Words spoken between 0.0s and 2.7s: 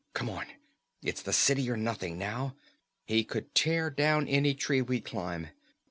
Come on! It's the city or nothing now!